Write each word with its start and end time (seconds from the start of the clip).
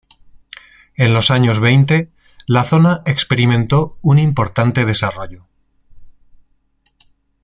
En 0.95 1.13
los 1.13 1.29
años 1.29 1.59
veinte 1.59 2.09
la 2.47 2.63
zona 2.63 3.03
experimentó 3.05 3.99
un 4.01 4.17
importante 4.17 4.83
desarrollo. 4.83 5.45